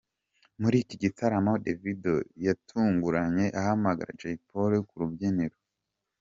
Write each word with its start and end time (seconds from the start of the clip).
Muri 0.61 0.75
iki 0.83 0.95
gitaramo 1.03 1.51
Davido 1.65 2.15
yatunguranye 2.45 3.45
ahamagara 3.59 4.17
Jay 4.19 4.35
Polly 4.47 4.77
ku 4.87 4.95
rubyiniro. 5.01 5.57